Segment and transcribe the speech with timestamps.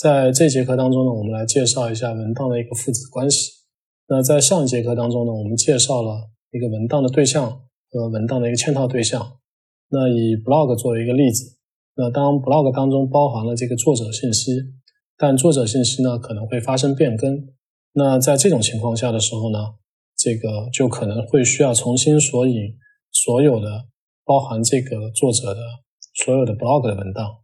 [0.00, 3.50] 在这节课当中呢，我们来介绍一下文档的一个父子关系。
[4.08, 7.50] 那在上一节课当中呢，我们介绍了一个文档的对象
[7.90, 9.36] 和文档的一个嵌套对象。
[9.90, 11.58] 那以 blog 作为一个例子，
[11.96, 14.52] 那当 blog 当中包含了这个作者信息，
[15.18, 17.48] 但作者信息呢可能会发生变更。
[17.92, 19.58] 那在这种情况下的时候呢，
[20.16, 22.74] 这个就可能会需要重新索引
[23.12, 23.84] 所有的
[24.24, 25.60] 包含这个作者的
[26.14, 27.39] 所有的 blog 的文档。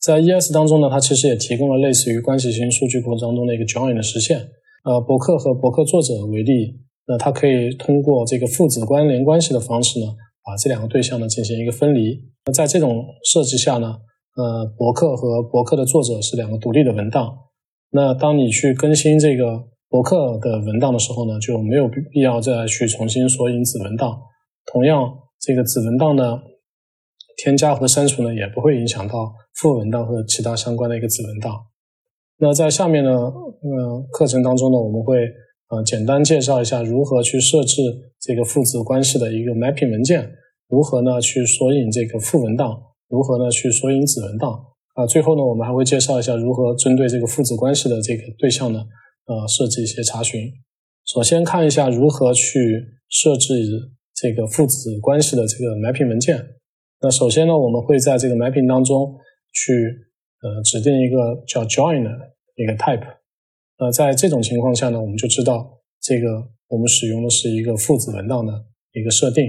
[0.00, 4.38] 在 ES 当中呢，它其实也提供了类似于关系型数据库当中的一个 join 的实现。
[4.84, 10.06] 呃，博客和博客作者为例，那它可以通过这个父子关联关系的方式呢，
[10.44, 12.16] 把这两个对象呢进行一个分离。
[12.46, 13.96] 那在这种设计下呢，
[14.36, 17.36] 呃，博客和博客的作者是两个独立的文档。
[17.90, 24.16] 那当你去更新这个博客的文档的时候呢，就没有必要再去重新索引子文档。
[24.72, 26.38] 同样，这个子文档呢。
[27.38, 31.54] 添加和删除呢，也不会影响到副文档和其他相关的一个子文档。
[32.40, 35.16] 那在下面呢，呃，课程当中呢，我们会
[35.70, 37.80] 呃简单介绍一下如何去设置
[38.20, 40.28] 这个父子关系的一个 mapping 文件，
[40.68, 42.76] 如何呢去索引这个副文档，
[43.08, 44.50] 如何呢去索引子文档
[44.94, 45.06] 啊。
[45.06, 48.84] 最后呢，我们还会介绍一下如何针对这个父子关系的这个对象呢，
[49.26, 50.40] 呃，设计一些查询。
[51.06, 53.54] 首先看一下如何去设置
[54.14, 56.36] 这个父子关系的这个 mapping 文件。
[57.00, 59.16] 那首先呢，我们会在这个 mapping 当中
[59.52, 59.72] 去
[60.42, 62.10] 呃指定一个叫 join 的
[62.56, 63.06] 一个 type。
[63.78, 66.26] 那在这种情况下呢，我们就知道这个
[66.66, 68.52] 我们使用的是一个父子文档的
[68.92, 69.44] 一个设定。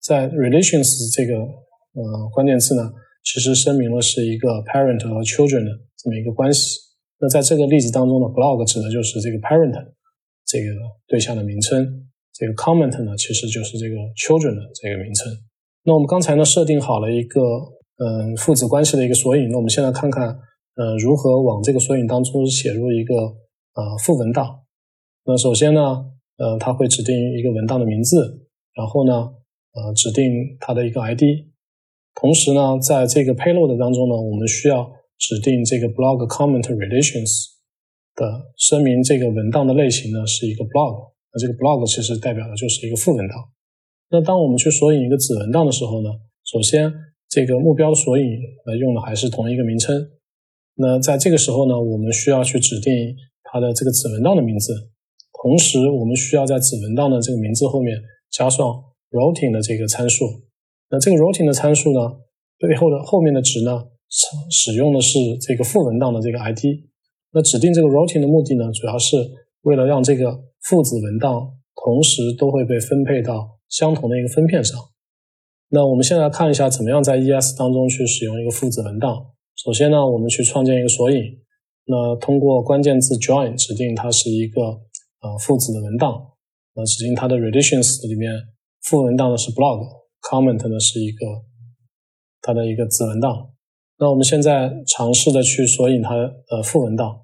[0.00, 2.90] 在 relations 这个呃关键词呢，
[3.22, 6.80] 其实声明了是一个 parent 和 children 的这么一个关系。
[7.20, 9.72] 那在这个例子当中呢，blog 指的就是这个 parent
[10.46, 10.72] 这个
[11.06, 15.30] 对象的名称，这个 comment 呢其实就是这个 children 的这个名称。
[15.86, 17.40] 那我们刚才呢设定好了一个
[17.98, 20.28] 嗯父子关系的一个索引，那我们现在看看
[20.76, 24.60] 呃如何往这个索引当中写入一个呃副文档。
[25.26, 25.80] 那首先呢
[26.38, 28.16] 呃它会指定一个文档的名字，
[28.74, 30.24] 然后呢呃指定
[30.58, 31.22] 它的一个 ID，
[32.14, 37.52] 同时呢在这个 payload 当中呢我们需要指定这个 blog comment relations
[38.14, 38.24] 的
[38.56, 43.36] 声明这个文档的类型呢是一个 blog，那这个 blog 其实代表的就是一个副文档。
[44.14, 46.08] 那当我们去索引一个子文档的时候呢，
[46.44, 46.88] 首先
[47.28, 48.24] 这个目标索引
[48.64, 50.08] 呃用的还是同一个名称。
[50.76, 52.92] 那在这个时候呢，我们需要去指定
[53.42, 54.72] 它的这个子文档的名字，
[55.42, 58.64] 同时我们需要在子文档的这个名字后面加上
[59.10, 60.26] routing 的这个参数。
[60.90, 61.98] 那这个 routing 的参数呢，
[62.60, 63.82] 背后的后面的值呢，
[64.48, 66.62] 使用的是这个父文档的这个 ID。
[67.32, 69.16] 那指定这个 routing 的目的呢，主要是
[69.62, 70.30] 为了让这个
[70.62, 73.50] 父子文档同时都会被分配到。
[73.74, 74.78] 相同的一个分片上，
[75.70, 79.32] 那我们现在看一下怎么样在 ES 当中去使用一个父子文档。
[79.56, 81.18] 首先呢，我们去创建一个索引，
[81.86, 86.24] 那通过关键字 join 指定它是一个呃父子的文档，
[86.76, 88.30] 那指定它的 relations 里面
[88.82, 91.26] 父文档呢是 blog，comment 呢是一个
[92.42, 93.50] 它的一个子文档。
[93.98, 97.22] 那我们现在尝试的去索引它的父文档，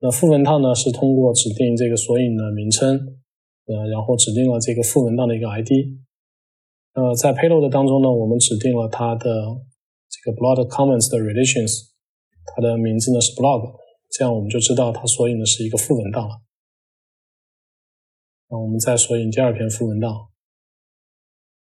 [0.00, 3.19] 那父文档呢是通过指定这个索引的名称。
[3.70, 5.70] 呃，然后指定了这个副文档的一个 ID。
[6.94, 9.30] 呃，在 payload 当中呢，我们指定了它的
[10.10, 11.94] 这个 blog comments 的 relations，
[12.50, 13.78] 它的名字呢是 blog，
[14.10, 16.42] 这样我们就知道它索引的是一个副文档了。
[18.48, 20.10] 那我们再索引第二篇副文档。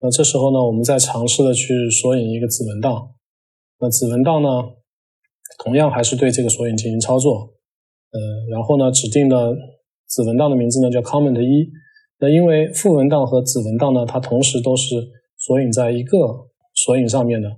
[0.00, 3.12] 那这时候呢，我们再尝试的去索引一个子文档。
[3.78, 4.48] 那子文档呢，
[5.62, 7.52] 同样还是对这个索引进行操作。
[8.12, 8.18] 呃，
[8.50, 9.54] 然后呢，指定的
[10.06, 11.70] 子文档的名字呢叫 comment 一。
[12.20, 14.94] 那因为副文档和子文档呢，它同时都是
[15.38, 16.18] 索引在一个
[16.74, 17.48] 索引上面的，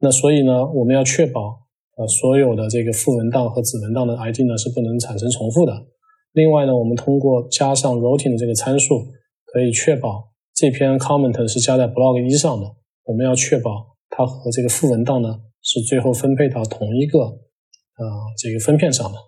[0.00, 1.66] 那所以呢，我们要确保
[1.98, 5.86] 呃所有的这个副文档和子文档的 ID 呢是不能产生重复的。
[6.32, 9.12] 另外呢，我们通过加上 routing 的这个参数，
[9.44, 12.74] 可以确保这篇 comment 是加在 blog 一上的。
[13.04, 18.04] 我们要确保它和这个副文档呢是最后分配到同一个呃
[18.38, 19.18] 这个分片上的。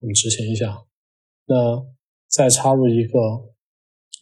[0.00, 0.84] 我们执行一下。
[1.48, 1.82] 那
[2.28, 3.18] 再插入一个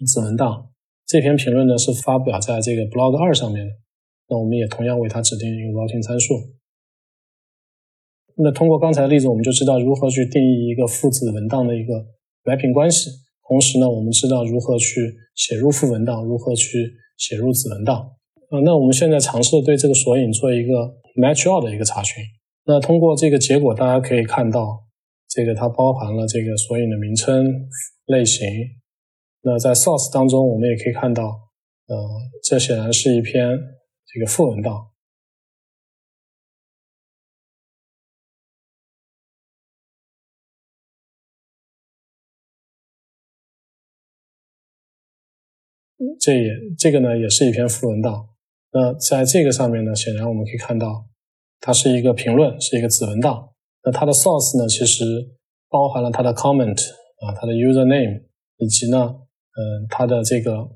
[0.07, 0.71] 子文档，
[1.05, 3.73] 这篇评论呢是发表在这个 blog 二上面的。
[4.29, 6.35] 那我们也同样为它指定一个 routing 参数。
[8.37, 11.95] 那通过刚才的例子，我们就知道如何去定义一个父子文档的一个
[12.45, 13.11] mapping 关系。
[13.49, 17.97] 同时呢，我们知道如何去写入副文档，如何去写入子文档。
[18.51, 22.23] 啊，那我们现在尝试对这个索引做一个 match all 的一个查询。
[22.67, 24.86] 那通过这个结果，大家可以看到。
[25.37, 27.45] 这个它包含了这个索引的名称、
[28.07, 28.49] 类型。
[29.43, 31.25] 那在 source 当中，我们也可以看到，
[31.89, 31.95] 呃，
[32.43, 33.51] 这显然是一篇
[34.07, 34.93] 这个副文档。
[46.19, 48.31] 这也这个呢，也是一篇副文档。
[48.73, 51.07] 那在这个上面呢，显然我们可以看到，
[51.61, 53.56] 它是一个评论，是一个子文档。
[53.87, 55.05] 那它的 source 呢，其实
[55.71, 56.77] 包含了它的 comment
[57.23, 58.21] 啊，它的 user name，
[58.57, 60.69] 以及呢，嗯，它的这个，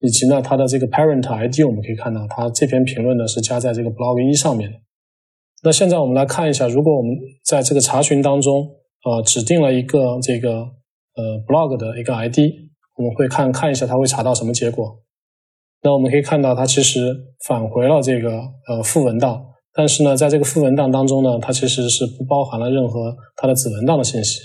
[0.00, 4.76] 以及呢，它的这个 parent ID，我们可以看到，它这篇评论呢是加在这个 blog 一上面的。
[5.62, 7.14] 那现在我们来看一下，如果我们
[7.44, 8.68] 在这个查询当中，
[9.04, 12.38] 呃，指定了一个这个呃 blog 的一个 ID，
[12.96, 15.00] 我们会看看一下它会查到什么结果。
[15.82, 17.14] 那我们可以看到，它其实
[17.46, 18.30] 返回了这个
[18.68, 24.40] 呃副文档，但是呢，在这个副文档当中呢，它其实是不包含了任何它的子文档的信息。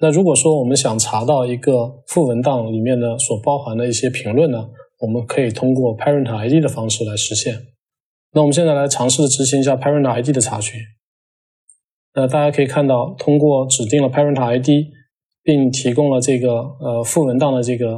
[0.00, 4.68] 那如果说我们想查到一个副文档里面呢所包含的一些评论呢，
[4.98, 7.54] 我们可以通过 parent ID 的方式来实现。
[8.32, 10.80] 那我们现在来尝试执行一下 parent ID 的查询。
[12.14, 14.68] 那大家可以看到，通过指定了 parent ID，
[15.42, 17.94] 并提供了这个呃副文档的这个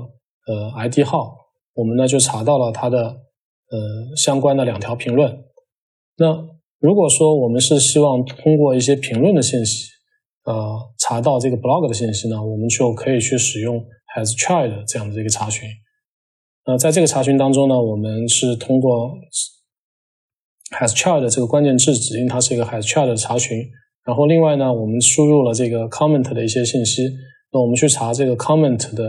[0.47, 1.35] 呃 ID 号。
[1.75, 5.37] 我们呢就查到了它的呃相关的两条评论。
[6.17, 9.89] 那如果说我们是希望通过一些评论的信息，
[10.45, 13.85] 呃查到这个 blog 的信息呢，我们就可以去使用
[14.15, 15.69] has tried 这样的这个查询。
[16.67, 19.15] 那在这个查询当中呢，我们是通过
[20.79, 23.59] has tried 这个关键字指定它是一个 has tried 的查询。
[24.05, 27.03] 然后另外呢，我们输入了这个 comment 的一些信息。
[27.53, 29.05] 那我们去查这个 comment 的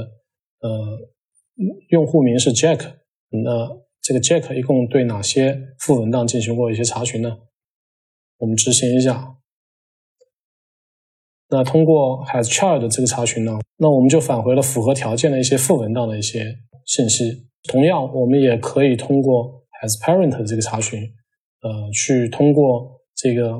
[0.61, 1.11] 呃。
[1.87, 2.81] 用户名是 Jack，
[3.29, 3.69] 那
[4.05, 7.39] 这个 Jack 一共对哪些副文档进行过一些查询呢？
[8.37, 9.37] 我们执行一下。
[11.49, 16.55] 那通过 has child 这个查询呢，那我们就返回了符合条件的一些副文档的一些
[16.85, 17.47] 信息。
[17.67, 21.01] 同样，我们也可以通过 has parent 的这个查询，
[21.61, 23.53] 呃，去通过这个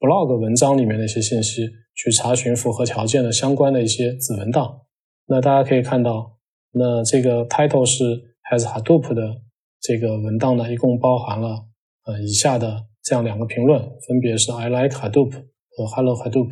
[0.00, 4.80] blog 文章里面的一些信息去查询符合条件的相关的一些子文档。
[5.26, 6.40] 那大家可以看到。
[6.72, 8.02] 那这个 title 是
[8.50, 9.42] has Hadoop 的
[9.82, 11.66] 这个文档呢，一共包含了
[12.06, 16.48] 呃以下的这样两个评论，分别是 I like Hadoop 和 Hello Hadoop。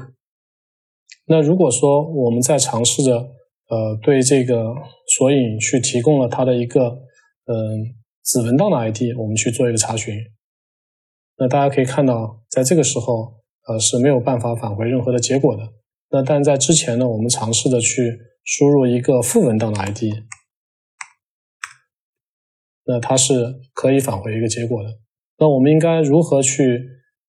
[1.26, 3.12] 那如果说我们在尝试着
[3.68, 4.74] 呃对这个
[5.16, 6.88] 索引去提供了它的一个
[7.46, 10.14] 嗯子文档的 ID，我们去做一个查询，
[11.38, 13.34] 那大家可以看到，在这个时候
[13.68, 15.62] 呃是没有办法返回任何的结果的。
[16.10, 20.02] 那但在之前呢，我们尝试的去输入一个副文档的 ID，
[22.86, 23.34] 那它是
[23.74, 24.88] 可以返回一个结果的。
[25.38, 26.80] 那我们应该如何去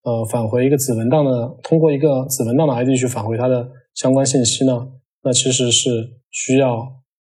[0.02, 1.30] 呃返回一个子文档呢？
[1.62, 4.88] 通过一个子文档的 ID 去返回它的相关信息呢？
[5.22, 5.90] 那其实是
[6.30, 6.76] 需要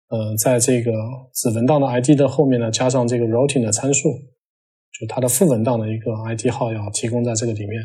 [0.10, 0.92] 呃在这个
[1.32, 4.10] 子文档的 ID 的后面呢加上这个 routing 的参数，
[5.00, 7.82] 就它的副文档的一个 ID 号要提供在这个里面。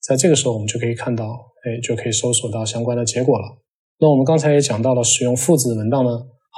[0.00, 1.24] 在这个时候，我们就可以看到，
[1.64, 3.58] 哎，就可以搜索到相关的结果了。
[3.98, 6.10] 那我们刚才也讲到了，使用副子文档的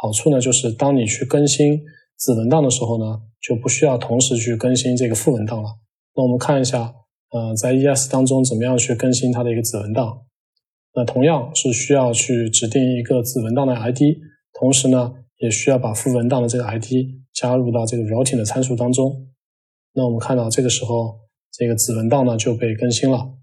[0.03, 1.81] 好处呢，就是当你去更新
[2.21, 5.71] 子文档的时候呢，就不需要同时去更新这个副文档了。
[6.15, 6.93] 那我们看一下，
[7.33, 10.21] 呃，在 ES 当中怎么样去更新它的一个子文档？
[10.95, 14.01] 那同样是需要去指定一个子文档的 ID，
[14.53, 16.85] 同时呢，也需要把副文档的这个 ID
[17.33, 19.29] 加入到这个 routing 的参数当中。
[19.95, 21.21] 那我们看到这个时候，
[21.51, 23.35] 这个子文档呢就被更新了。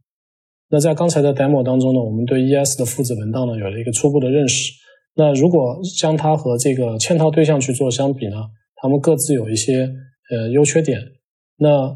[0.70, 4.74] 那在刚才的 demo 当中呢，我们对 ES 的父子文档呢有了一个初步的认识。
[5.16, 8.36] 那如果将它和这个嵌套对象去做相比呢，
[8.82, 9.90] 它们各自有一些
[10.32, 11.00] 呃优缺点。
[11.58, 11.96] 那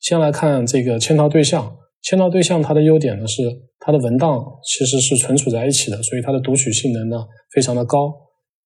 [0.00, 3.42] 先来看这个嵌套对象，嵌套对象它的优点呢是
[3.78, 7.16] 它的文档其实是存储在一起的，所以它的读取性能呢
[7.52, 8.14] 非常的高。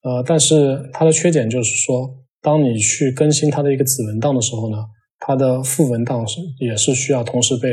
[0.03, 2.09] 呃，但是它的缺点就是说，
[2.43, 4.79] 当你去更新它的一个子文档的时候呢，
[5.19, 7.69] 它的副文档是也是需要同时被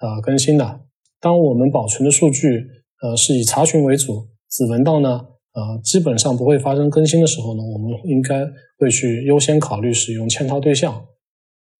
[0.00, 0.80] 呃，更新的。
[1.20, 2.64] 当我们保存的数据
[3.02, 5.20] 呃是以查询为主，子文档呢
[5.58, 8.46] 呃基本上不会发生更新的时候呢，我们应该
[8.78, 11.04] 会去优先考虑使用嵌套对象。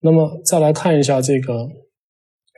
[0.01, 1.67] 那么再来看一下这个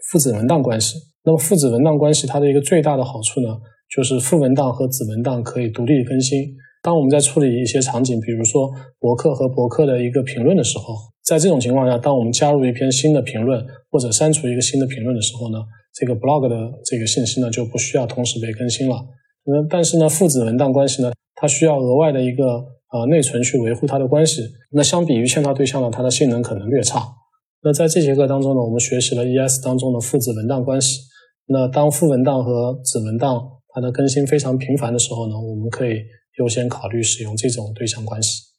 [0.10, 0.98] 父子文档关系。
[1.24, 3.50] 那么父子文档关系它的一个最大的好处呢，
[3.96, 6.56] 就是父文档和子文档可以独立更新。
[6.82, 10.96] 当我们在处理一些场景，比如说博客和博客的一个评论的时候。
[11.24, 15.60] 在这种情况下，当我们加入一篇新的评论或者删除一个新的评论的时候呢，
[15.94, 18.96] 这个 blog 的这个信息呢就不需要同时被更新了。
[19.43, 22.43] 那但是呢，父子文档关系呢，它需要额外的一个
[22.91, 24.41] 呃内存去维护它的关系。
[24.71, 27.01] 那相比于嵌套对象呢，它的性能可能略差。
[27.63, 31.00] 那在这节课当中呢，我们学习了 ES 当中的父子文档关系。
[31.48, 33.41] 那当父文档和子文档
[33.74, 35.95] 它的更新非常频繁的时候呢，我们可以
[36.39, 38.50] 优先考虑使用这种对象关系。